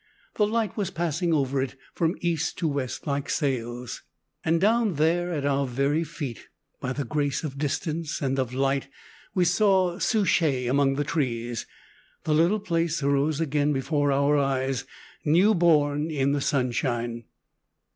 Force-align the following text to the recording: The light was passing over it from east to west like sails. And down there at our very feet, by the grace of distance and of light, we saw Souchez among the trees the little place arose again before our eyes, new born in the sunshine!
The 0.33 0.47
light 0.47 0.75
was 0.75 0.89
passing 0.89 1.31
over 1.31 1.61
it 1.61 1.75
from 1.93 2.15
east 2.21 2.57
to 2.57 2.67
west 2.67 3.05
like 3.05 3.29
sails. 3.29 4.01
And 4.43 4.59
down 4.59 4.95
there 4.95 5.31
at 5.31 5.45
our 5.45 5.67
very 5.67 6.03
feet, 6.03 6.47
by 6.79 6.91
the 6.91 7.05
grace 7.05 7.43
of 7.43 7.59
distance 7.59 8.19
and 8.19 8.39
of 8.39 8.51
light, 8.51 8.87
we 9.35 9.45
saw 9.45 9.99
Souchez 9.99 10.65
among 10.67 10.95
the 10.95 11.03
trees 11.03 11.67
the 12.23 12.33
little 12.33 12.59
place 12.59 13.03
arose 13.03 13.39
again 13.39 13.73
before 13.73 14.11
our 14.11 14.39
eyes, 14.39 14.85
new 15.23 15.53
born 15.53 16.09
in 16.09 16.31
the 16.31 16.41
sunshine! 16.41 17.25